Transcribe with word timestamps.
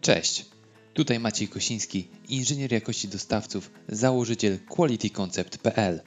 Cześć, 0.00 0.46
tutaj 0.94 1.20
Maciej 1.20 1.48
Kosiński, 1.48 2.08
inżynier 2.28 2.72
jakości 2.72 3.08
dostawców, 3.08 3.70
założyciel 3.88 4.58
qualityconcept.pl. 4.68 6.00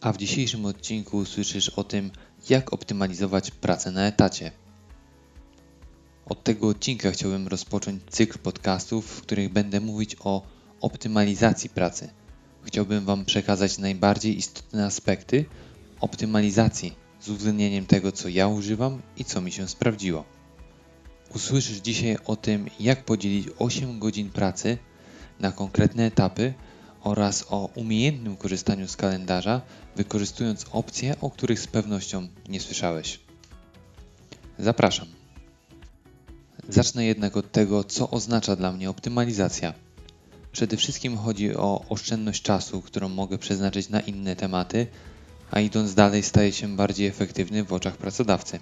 A 0.00 0.12
w 0.12 0.16
dzisiejszym 0.16 0.66
odcinku 0.66 1.16
usłyszysz 1.16 1.68
o 1.68 1.84
tym, 1.84 2.10
jak 2.50 2.72
optymalizować 2.72 3.50
pracę 3.50 3.90
na 3.90 4.06
etacie. 4.06 4.52
Od 6.26 6.44
tego 6.44 6.68
odcinka 6.68 7.10
chciałbym 7.10 7.48
rozpocząć 7.48 8.02
cykl 8.10 8.38
podcastów, 8.38 9.06
w 9.06 9.22
których 9.22 9.52
będę 9.52 9.80
mówić 9.80 10.16
o 10.20 10.42
optymalizacji 10.80 11.70
pracy. 11.70 12.10
Chciałbym 12.62 13.04
Wam 13.04 13.24
przekazać 13.24 13.78
najbardziej 13.78 14.38
istotne 14.38 14.86
aspekty 14.86 15.44
optymalizacji 16.00 16.96
z 17.20 17.28
uwzględnieniem 17.28 17.86
tego, 17.86 18.12
co 18.12 18.28
ja 18.28 18.48
używam 18.48 19.02
i 19.16 19.24
co 19.24 19.40
mi 19.40 19.52
się 19.52 19.68
sprawdziło. 19.68 20.37
Usłyszysz 21.34 21.78
dzisiaj 21.78 22.16
o 22.26 22.36
tym, 22.36 22.70
jak 22.80 23.04
podzielić 23.04 23.48
8 23.58 23.98
godzin 23.98 24.30
pracy 24.30 24.78
na 25.40 25.52
konkretne 25.52 26.06
etapy 26.06 26.54
oraz 27.02 27.44
o 27.50 27.70
umiejętnym 27.74 28.36
korzystaniu 28.36 28.88
z 28.88 28.96
kalendarza, 28.96 29.60
wykorzystując 29.96 30.66
opcje, 30.72 31.16
o 31.20 31.30
których 31.30 31.60
z 31.60 31.66
pewnością 31.66 32.28
nie 32.48 32.60
słyszałeś. 32.60 33.20
Zapraszam. 34.58 35.06
Zacznę 36.68 37.04
jednak 37.04 37.36
od 37.36 37.52
tego, 37.52 37.84
co 37.84 38.10
oznacza 38.10 38.56
dla 38.56 38.72
mnie 38.72 38.90
optymalizacja. 38.90 39.74
Przede 40.52 40.76
wszystkim 40.76 41.16
chodzi 41.16 41.56
o 41.56 41.84
oszczędność 41.88 42.42
czasu, 42.42 42.82
którą 42.82 43.08
mogę 43.08 43.38
przeznaczyć 43.38 43.88
na 43.88 44.00
inne 44.00 44.36
tematy, 44.36 44.86
a 45.50 45.60
idąc 45.60 45.94
dalej 45.94 46.22
staje 46.22 46.52
się 46.52 46.76
bardziej 46.76 47.06
efektywny 47.06 47.64
w 47.64 47.72
oczach 47.72 47.96
pracodawcy. 47.96 48.58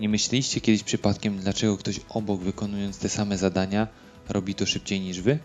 Nie 0.00 0.08
myśleliście 0.08 0.60
kiedyś 0.60 0.82
przypadkiem, 0.82 1.38
dlaczego 1.38 1.76
ktoś 1.76 2.00
obok 2.08 2.40
wykonując 2.40 2.98
te 2.98 3.08
same 3.08 3.38
zadania 3.38 3.88
robi 4.28 4.54
to 4.54 4.66
szybciej 4.66 5.00
niż 5.00 5.20
wy? 5.20 5.38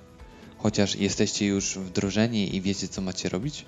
Chociaż 0.57 0.95
jesteście 0.95 1.45
już 1.45 1.77
wdrożeni 1.77 2.55
i 2.55 2.61
wiecie, 2.61 2.87
co 2.87 3.01
macie 3.01 3.29
robić? 3.29 3.65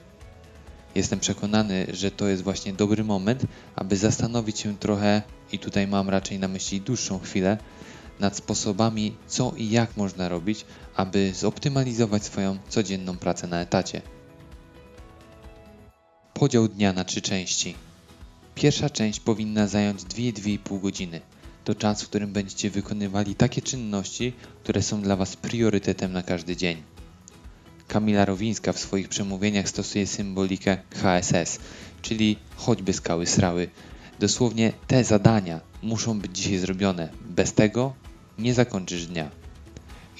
Jestem 0.95 1.19
przekonany, 1.19 1.87
że 1.93 2.11
to 2.11 2.27
jest 2.27 2.43
właśnie 2.43 2.73
dobry 2.73 3.03
moment, 3.03 3.45
aby 3.75 3.97
zastanowić 3.97 4.59
się 4.59 4.77
trochę, 4.77 5.21
i 5.51 5.59
tutaj 5.59 5.87
mam 5.87 6.09
raczej 6.09 6.39
na 6.39 6.47
myśli 6.47 6.81
dłuższą 6.81 7.19
chwilę, 7.19 7.57
nad 8.19 8.37
sposobami, 8.37 9.15
co 9.27 9.53
i 9.57 9.69
jak 9.69 9.97
można 9.97 10.29
robić, 10.29 10.65
aby 10.95 11.33
zoptymalizować 11.33 12.25
swoją 12.25 12.57
codzienną 12.69 13.17
pracę 13.17 13.47
na 13.47 13.61
etacie. 13.61 14.01
Podział 16.33 16.67
dnia 16.67 16.93
na 16.93 17.03
trzy 17.03 17.21
części. 17.21 17.75
Pierwsza 18.55 18.89
część 18.89 19.19
powinna 19.19 19.67
zająć 19.67 20.01
2-2,5 20.01 20.81
godziny. 20.81 21.21
To 21.63 21.75
czas, 21.75 22.03
w 22.03 22.07
którym 22.07 22.33
będziecie 22.33 22.69
wykonywali 22.69 23.35
takie 23.35 23.61
czynności, 23.61 24.33
które 24.63 24.81
są 24.81 25.01
dla 25.01 25.15
Was 25.15 25.35
priorytetem 25.35 26.13
na 26.13 26.23
każdy 26.23 26.55
dzień. 26.57 26.83
Kamila 27.87 28.25
Rowińska 28.25 28.73
w 28.73 28.79
swoich 28.79 29.09
przemówieniach 29.09 29.69
stosuje 29.69 30.07
symbolikę 30.07 30.77
HSS, 30.95 31.59
czyli 32.01 32.37
choćby 32.55 32.93
skały 32.93 33.27
srały. 33.27 33.69
Dosłownie 34.19 34.73
te 34.87 35.03
zadania 35.03 35.61
muszą 35.81 36.19
być 36.19 36.37
dzisiaj 36.37 36.57
zrobione. 36.57 37.09
Bez 37.21 37.53
tego 37.53 37.93
nie 38.39 38.53
zakończysz 38.53 39.07
dnia. 39.07 39.29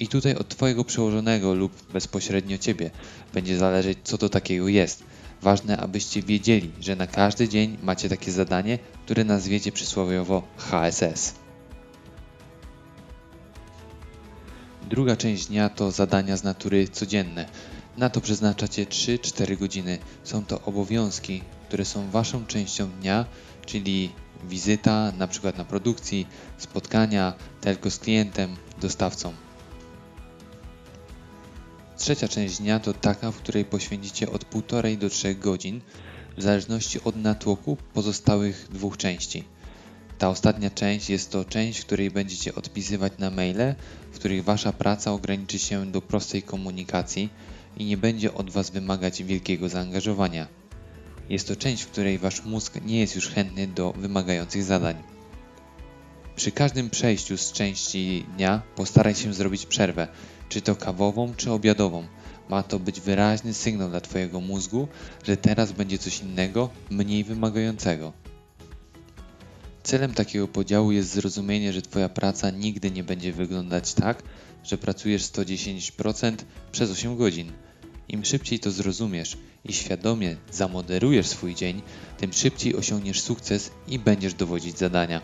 I 0.00 0.08
tutaj 0.08 0.34
od 0.34 0.48
Twojego 0.48 0.84
przełożonego 0.84 1.54
lub 1.54 1.92
bezpośrednio 1.92 2.58
Ciebie 2.58 2.90
będzie 3.34 3.58
zależeć, 3.58 3.98
co 4.04 4.18
to 4.18 4.28
takiego 4.28 4.68
jest– 4.68 5.02
Ważne, 5.44 5.76
abyście 5.76 6.22
wiedzieli, 6.22 6.70
że 6.80 6.96
na 6.96 7.06
każdy 7.06 7.48
dzień 7.48 7.78
macie 7.82 8.08
takie 8.08 8.32
zadanie, 8.32 8.78
które 9.04 9.24
nazwiecie 9.24 9.72
przysłowiowo 9.72 10.42
HSS. 10.56 11.34
Druga 14.90 15.16
część 15.16 15.46
dnia 15.46 15.68
to 15.68 15.90
zadania 15.90 16.36
z 16.36 16.44
natury 16.44 16.88
codzienne. 16.88 17.46
Na 17.96 18.10
to 18.10 18.20
przeznaczacie 18.20 18.86
3-4 18.86 19.58
godziny. 19.58 19.98
Są 20.24 20.44
to 20.44 20.60
obowiązki, 20.60 21.42
które 21.68 21.84
są 21.84 22.10
waszą 22.10 22.46
częścią 22.46 22.90
dnia, 22.90 23.24
czyli 23.66 24.12
wizyta 24.44 25.12
na 25.18 25.28
przykład 25.28 25.58
na 25.58 25.64
produkcji, 25.64 26.26
spotkania, 26.58 27.32
tylko 27.60 27.90
z 27.90 27.98
klientem, 27.98 28.56
dostawcą. 28.80 29.43
Trzecia 31.98 32.28
część 32.28 32.58
dnia 32.58 32.80
to 32.80 32.92
taka, 32.94 33.30
w 33.30 33.36
której 33.36 33.64
poświęcicie 33.64 34.30
od 34.30 34.44
1,5 34.50 34.98
do 34.98 35.10
3 35.10 35.34
godzin, 35.34 35.80
w 36.36 36.42
zależności 36.42 37.00
od 37.04 37.16
natłoku 37.16 37.76
pozostałych 37.94 38.68
dwóch 38.72 38.96
części. 38.96 39.44
Ta 40.18 40.28
ostatnia 40.28 40.70
część 40.70 41.10
jest 41.10 41.30
to 41.30 41.44
część, 41.44 41.80
w 41.80 41.86
której 41.86 42.10
będziecie 42.10 42.54
odpisywać 42.54 43.12
na 43.18 43.30
maile, 43.30 43.74
w 44.12 44.14
których 44.14 44.44
wasza 44.44 44.72
praca 44.72 45.12
ograniczy 45.12 45.58
się 45.58 45.86
do 45.86 46.02
prostej 46.02 46.42
komunikacji 46.42 47.28
i 47.76 47.84
nie 47.84 47.96
będzie 47.96 48.34
od 48.34 48.50
was 48.50 48.70
wymagać 48.70 49.22
wielkiego 49.22 49.68
zaangażowania. 49.68 50.48
Jest 51.28 51.48
to 51.48 51.56
część, 51.56 51.82
w 51.82 51.90
której 51.90 52.18
wasz 52.18 52.44
mózg 52.44 52.80
nie 52.84 53.00
jest 53.00 53.14
już 53.14 53.28
chętny 53.28 53.66
do 53.66 53.92
wymagających 53.92 54.62
zadań. 54.62 54.96
Przy 56.36 56.52
każdym 56.52 56.90
przejściu 56.90 57.38
z 57.38 57.52
części 57.52 58.26
dnia 58.36 58.62
postaraj 58.76 59.14
się 59.14 59.34
zrobić 59.34 59.66
przerwę, 59.66 60.08
czy 60.48 60.60
to 60.60 60.76
kawową, 60.76 61.34
czy 61.36 61.52
obiadową. 61.52 62.06
Ma 62.48 62.62
to 62.62 62.78
być 62.78 63.00
wyraźny 63.00 63.54
sygnał 63.54 63.90
dla 63.90 64.00
Twojego 64.00 64.40
mózgu, 64.40 64.88
że 65.24 65.36
teraz 65.36 65.72
będzie 65.72 65.98
coś 65.98 66.20
innego, 66.20 66.70
mniej 66.90 67.24
wymagającego. 67.24 68.12
Celem 69.82 70.14
takiego 70.14 70.48
podziału 70.48 70.92
jest 70.92 71.10
zrozumienie, 71.10 71.72
że 71.72 71.82
Twoja 71.82 72.08
praca 72.08 72.50
nigdy 72.50 72.90
nie 72.90 73.04
będzie 73.04 73.32
wyglądać 73.32 73.94
tak, 73.94 74.22
że 74.64 74.78
pracujesz 74.78 75.22
110% 75.22 76.36
przez 76.72 76.90
8 76.90 77.16
godzin. 77.16 77.52
Im 78.08 78.24
szybciej 78.24 78.58
to 78.60 78.70
zrozumiesz 78.70 79.36
i 79.64 79.72
świadomie 79.72 80.36
zamoderujesz 80.52 81.26
swój 81.26 81.54
dzień, 81.54 81.82
tym 82.18 82.32
szybciej 82.32 82.76
osiągniesz 82.76 83.20
sukces 83.20 83.70
i 83.88 83.98
będziesz 83.98 84.34
dowodzić 84.34 84.78
zadania. 84.78 85.20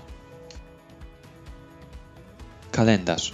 Kalendarz. 2.73 3.33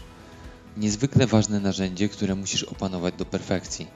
Niezwykle 0.76 1.26
ważne 1.26 1.60
narzędzie, 1.60 2.08
które 2.08 2.34
musisz 2.34 2.62
opanować 2.62 3.14
do 3.14 3.24
perfekcji. 3.24 3.86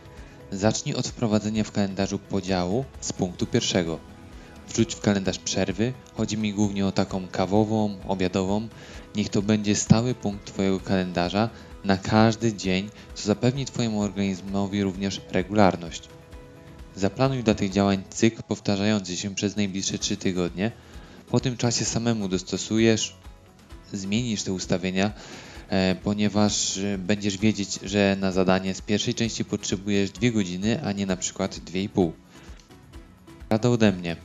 Zacznij 0.52 0.94
od 0.94 1.08
wprowadzenia 1.08 1.64
w 1.64 1.72
kalendarzu 1.72 2.18
podziału 2.18 2.84
z 3.00 3.12
punktu 3.12 3.46
pierwszego. 3.46 3.98
Wrzuć 4.68 4.94
w 4.94 5.00
kalendarz 5.00 5.38
przerwy, 5.38 5.92
chodzi 6.14 6.38
mi 6.38 6.54
głównie 6.54 6.86
o 6.86 6.92
taką 6.92 7.28
kawową, 7.28 7.96
obiadową. 8.08 8.68
Niech 9.16 9.28
to 9.28 9.42
będzie 9.42 9.76
stały 9.76 10.14
punkt 10.14 10.46
Twojego 10.46 10.80
kalendarza 10.80 11.50
na 11.84 11.96
każdy 11.96 12.54
dzień, 12.54 12.90
co 13.14 13.26
zapewni 13.26 13.64
Twojemu 13.64 14.02
organizmowi 14.02 14.82
również 14.82 15.20
regularność. 15.30 16.08
Zaplanuj 16.96 17.42
dla 17.42 17.54
tych 17.54 17.70
działań 17.70 18.02
cykl 18.10 18.42
powtarzający 18.42 19.16
się 19.16 19.34
przez 19.34 19.56
najbliższe 19.56 19.98
3 19.98 20.16
tygodnie. 20.16 20.72
Po 21.30 21.40
tym 21.40 21.56
czasie 21.56 21.84
samemu 21.84 22.28
dostosujesz, 22.28 23.16
zmienisz 23.92 24.42
te 24.42 24.52
ustawienia, 24.52 25.12
ponieważ 26.02 26.78
e, 26.78 26.98
będziesz 26.98 27.38
wiedzieć, 27.38 27.78
że 27.82 28.16
na 28.20 28.32
zadanie 28.32 28.74
z 28.74 28.80
pierwszej 28.80 29.14
części 29.14 29.44
potrzebujesz 29.44 30.10
2 30.10 30.30
godziny, 30.30 30.84
a 30.84 30.92
nie 30.92 31.06
na 31.06 31.16
przykład 31.16 31.58
2,5. 31.58 32.10
Rada 33.50 33.68
ode 33.68 33.92
mnie. 33.92 34.16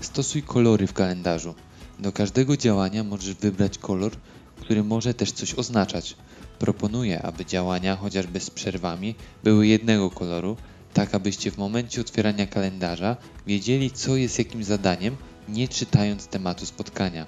Stosuj 0.00 0.42
kolory 0.42 0.86
w 0.86 0.92
kalendarzu. 0.92 1.54
Do 1.98 2.12
każdego 2.12 2.56
działania 2.56 3.04
możesz 3.04 3.34
wybrać 3.34 3.78
kolor, 3.78 4.12
który 4.60 4.84
może 4.84 5.14
też 5.14 5.32
coś 5.32 5.54
oznaczać. 5.54 6.16
Proponuję, 6.58 7.22
aby 7.22 7.46
działania, 7.46 7.96
chociażby 7.96 8.40
z 8.40 8.50
przerwami, 8.50 9.14
były 9.44 9.66
jednego 9.66 10.10
koloru, 10.10 10.56
tak 10.94 11.14
abyście 11.14 11.50
w 11.50 11.58
momencie 11.58 12.00
otwierania 12.00 12.46
kalendarza 12.46 13.16
wiedzieli, 13.46 13.90
co 13.90 14.16
jest 14.16 14.38
jakim 14.38 14.64
zadaniem, 14.64 15.16
nie 15.48 15.68
czytając 15.68 16.26
tematu 16.26 16.66
spotkania. 16.66 17.26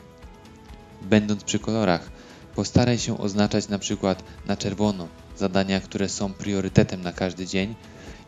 Będąc 1.03 1.45
przy 1.45 1.59
kolorach, 1.59 2.11
postaraj 2.55 2.99
się 2.99 3.19
oznaczać 3.19 3.69
na 3.69 3.79
przykład 3.79 4.25
na 4.47 4.57
czerwono 4.57 5.09
zadania, 5.37 5.81
które 5.81 6.09
są 6.09 6.33
priorytetem 6.33 7.03
na 7.03 7.13
każdy 7.13 7.47
dzień. 7.47 7.75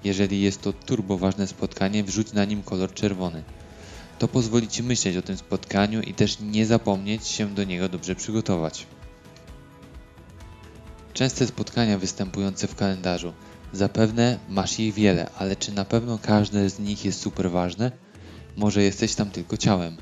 Jeżeli 0.05 0.41
jest 0.43 0.63
to 0.63 0.73
turbo 0.73 1.19
ważne 1.19 1.47
spotkanie, 1.47 2.05
wrzuć 2.05 2.33
na 2.33 2.45
nim 2.45 2.63
kolor 2.63 2.95
czerwony. 2.95 3.43
To 4.19 4.29
pozwoli 4.29 4.69
Ci 4.69 4.83
myśleć 4.83 5.17
o 5.17 5.23
tym 5.23 5.37
spotkaniu 5.37 6.03
i 6.03 6.15
też 6.15 6.41
nie 6.41 6.67
zapomnieć 6.67 7.27
się 7.27 7.55
do 7.55 7.65
niego 7.65 7.89
dobrze 7.89 8.15
przygotować. 8.15 8.87
Częste 11.13 11.47
spotkania 11.47 11.99
występujące 11.99 12.69
w 12.69 12.75
kalendarzu. 12.75 13.33
Zapewne 13.73 14.39
masz 14.49 14.81
ich 14.81 14.95
wiele, 14.95 15.31
ale 15.39 15.57
czy 15.57 15.73
na 15.73 15.85
pewno 15.85 16.19
każde 16.23 16.71
z 16.71 16.79
nich 16.79 17.05
jest 17.05 17.21
super 17.21 17.51
ważne? 17.51 17.93
Może 18.57 18.83
jesteś 18.83 19.15
tam 19.15 19.31
tylko 19.31 19.57
ciałem. 19.57 19.97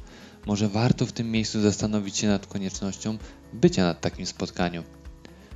Może 0.47 0.69
warto 0.69 1.07
w 1.07 1.13
tym 1.13 1.31
miejscu 1.31 1.61
zastanowić 1.61 2.17
się 2.17 2.29
nad 2.29 2.47
koniecznością 2.47 3.19
bycia 3.53 3.83
na 3.85 3.95
takim 3.95 4.27
spotkaniu. 4.27 4.83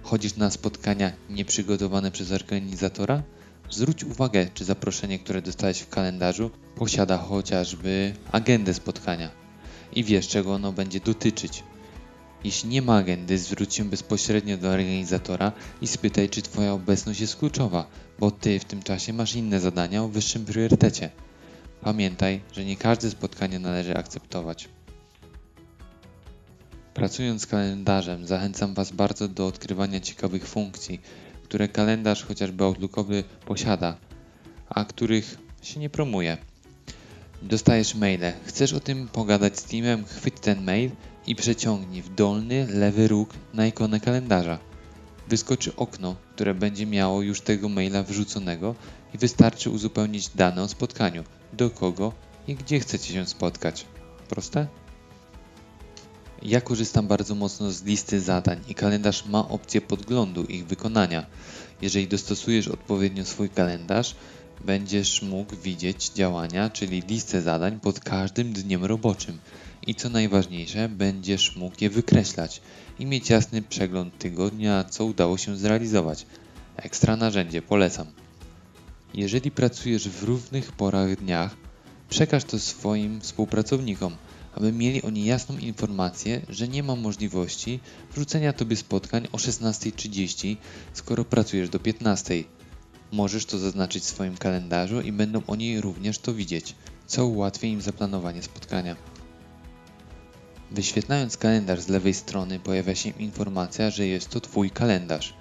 Chodzisz 0.03 0.37
na 0.37 0.51
spotkania 0.51 1.13
nieprzygotowane 1.31 2.11
przez 2.11 2.33
organizatora? 2.33 3.23
Zwróć 3.71 4.05
uwagę, 4.05 4.49
czy 4.55 4.65
zaproszenie, 4.65 5.19
które 5.19 5.43
dostałeś 5.43 5.81
w 5.81 5.89
kalendarzu, 5.89 6.51
posiada 6.77 7.19
chociażby 7.19 8.15
agendę 8.33 8.75
spotkania 8.75 9.31
i 9.93 10.05
wiesz, 10.05 10.29
czego 10.29 10.55
ono 10.55 10.73
będzie 10.73 11.01
dotyczyć. 11.01 11.63
Jeśli 12.45 12.69
nie 12.69 12.83
ma 12.83 12.97
agendy, 12.97 13.39
zwróć 13.39 13.75
się 13.75 13.85
bezpośrednio 13.85 14.57
do 14.57 14.69
organizatora 14.69 15.53
i 15.81 15.87
spytaj, 15.87 16.29
czy 16.29 16.43
Twoja 16.43 16.73
obecność 16.73 17.21
jest 17.21 17.37
kluczowa, 17.37 17.87
bo 18.19 18.31
Ty 18.31 18.61
w 18.61 18.65
tym 18.65 18.83
czasie 18.83 19.13
masz 19.13 19.35
inne 19.35 19.61
zadania 19.61 20.03
o 20.03 20.09
wyższym 20.09 20.45
priorytecie. 20.45 21.11
Pamiętaj, 21.85 22.41
że 22.53 22.65
nie 22.65 22.77
każde 22.77 23.11
spotkanie 23.11 23.59
należy 23.59 23.97
akceptować. 23.97 24.69
Pracując 26.95 27.43
z 27.43 27.47
kalendarzem, 27.47 28.27
zachęcam 28.27 28.75
Was 28.75 28.93
bardzo 28.93 29.29
do 29.29 29.47
odkrywania 29.47 30.01
ciekawych 30.01 30.47
funkcji, 30.47 31.01
które 31.43 31.69
kalendarz 31.69 32.25
chociażby 32.25 32.65
Outlookowy 32.65 33.25
posiada, 33.47 33.97
a 34.69 34.85
których 34.85 35.39
się 35.63 35.81
nie 35.81 35.91
promuje. 35.91 36.37
Dostajesz 37.43 37.95
maile. 37.95 38.33
Chcesz 38.45 38.73
o 38.73 38.81
tym 38.81 39.09
pogadać 39.09 39.59
z 39.59 39.65
teamem? 39.65 40.05
Chwyć 40.05 40.35
ten 40.41 40.65
mail 40.65 40.91
i 41.27 41.35
przeciągnij 41.35 42.03
w 42.03 42.15
dolny 42.15 42.67
lewy 42.71 43.09
róg 43.09 43.35
na 43.55 43.67
ikonę 43.67 44.01
kalendarza. 44.01 44.59
Wyskoczy 45.29 45.77
okno, 45.77 46.17
które 46.35 46.55
będzie 46.55 46.87
miało 46.87 47.23
już 47.23 47.41
tego 47.41 47.69
maila 47.69 48.03
wrzuconego 48.03 48.75
i 49.15 49.19
wystarczy 49.19 49.71
uzupełnić 49.71 50.29
dane 50.29 50.63
o 50.63 50.69
spotkaniu, 50.69 51.25
do 51.53 51.71
kogo 51.71 52.13
i 52.49 52.55
gdzie 52.55 52.81
chcecie 52.81 53.13
się 53.13 53.27
spotkać. 53.27 53.87
Proste? 54.29 54.67
Ja 56.43 56.61
korzystam 56.61 57.09
bardzo 57.09 57.35
mocno 57.35 57.71
z 57.71 57.83
listy 57.83 58.21
zadań 58.21 58.61
i 58.69 58.75
kalendarz 58.75 59.27
ma 59.27 59.49
opcję 59.49 59.81
podglądu 59.81 60.45
ich 60.45 60.67
wykonania. 60.67 61.27
Jeżeli 61.83 62.09
dostosujesz 62.09 62.69
odpowiednio 62.69 63.25
swój 63.25 63.51
kalendarz, 63.51 64.15
będziesz 64.65 65.23
mógł 65.23 65.57
widzieć 65.57 66.11
działania, 66.11 66.71
czyli 66.71 67.01
listę 67.01 67.43
zadań 67.43 67.81
pod 67.81 68.01
każdym 68.01 68.53
dniem 68.53 68.85
roboczym. 68.85 69.39
I 69.87 69.95
co 69.95 70.09
najważniejsze, 70.09 70.89
będziesz 70.89 71.57
mógł 71.57 71.77
je 71.81 71.91
wykreślać 71.91 72.61
i 72.99 73.07
mieć 73.07 73.31
jasny 73.31 73.63
przegląd 73.63 74.19
tygodnia, 74.19 74.85
co 74.85 75.05
udało 75.05 75.39
się 75.39 75.57
zrealizować. 75.57 76.27
Ekstra 76.77 77.17
narzędzie, 77.17 77.63
polecam. 77.63 78.07
Jeżeli 79.15 79.51
pracujesz 79.51 80.09
w 80.09 80.23
równych 80.23 80.73
porach 80.73 81.17
dniach, 81.17 81.57
przekaż 82.09 82.45
to 82.45 82.59
swoim 82.59 83.21
współpracownikom, 83.21 84.17
aby 84.55 84.73
mieli 84.73 85.03
oni 85.03 85.25
jasną 85.25 85.59
informację, 85.59 86.41
że 86.49 86.69
nie 86.69 86.83
ma 86.83 86.97
możliwości 86.97 87.81
wrzucenia 88.13 88.53
tobie 88.53 88.77
spotkań 88.77 89.29
o 89.33 89.37
16.30, 89.37 90.57
skoro 90.93 91.25
pracujesz 91.25 91.69
do 91.69 91.79
15.00. 91.79 92.45
Możesz 93.13 93.47
to 93.47 93.59
zaznaczyć 93.59 94.05
w 94.05 94.07
swoim 94.07 94.37
kalendarzu 94.37 95.01
i 95.01 95.13
będą 95.13 95.43
oni 95.47 95.81
również 95.81 96.19
to 96.19 96.35
widzieć, 96.35 96.75
co 97.07 97.27
ułatwi 97.27 97.69
im 97.69 97.81
zaplanowanie 97.81 98.43
spotkania. 98.43 98.97
Wyświetlając 100.75 101.37
kalendarz 101.37 101.81
z 101.81 101.89
lewej 101.89 102.15
strony 102.15 102.61
pojawia 102.61 102.95
się 102.95 103.11
informacja, 103.11 103.91
że 103.91 104.07
jest 104.07 104.29
to 104.29 104.41
Twój 104.41 104.71
kalendarz. 104.71 105.35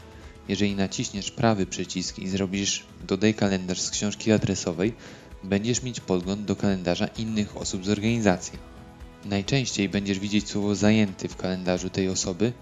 Jeżeli 0.47 0.75
naciśniesz 0.75 1.31
prawy 1.31 1.65
przycisk 1.65 2.19
i 2.19 2.27
zrobisz 2.27 2.83
Dodaj 3.07 3.33
kalendarz 3.33 3.81
z 3.81 3.89
książki 3.89 4.31
adresowej, 4.31 4.93
będziesz 5.43 5.83
mieć 5.83 5.99
podgląd 5.99 6.45
do 6.45 6.55
kalendarza 6.55 7.07
innych 7.07 7.57
osób 7.57 7.85
z 7.85 7.89
organizacji. 7.89 8.59
Najczęściej 9.25 9.89
będziesz 9.89 10.19
widzieć 10.19 10.49
słowo 10.49 10.75
zajęty 10.75 11.27
w 11.27 11.37
kalendarzu 11.37 11.89
tej 11.89 12.09
osoby, 12.09 12.53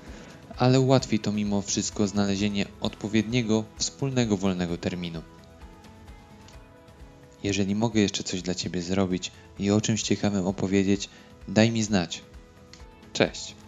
ale 0.57 0.79
ułatwi 0.79 1.19
to 1.19 1.31
mimo 1.31 1.61
wszystko 1.61 2.07
znalezienie 2.07 2.65
odpowiedniego, 2.81 3.63
wspólnego 3.77 4.37
wolnego 4.37 4.77
terminu. 4.77 5.21
Jeżeli 7.43 7.75
mogę 7.75 8.01
jeszcze 8.01 8.23
coś 8.23 8.41
dla 8.41 8.55
Ciebie 8.55 8.81
zrobić 8.81 9.31
i 9.59 9.71
o 9.71 9.81
czymś 9.81 10.01
ciekawym 10.03 10.47
opowiedzieć, 10.47 11.09
daj 11.47 11.71
mi 11.71 11.83
znać. 11.83 12.21
Cześć! 13.13 13.60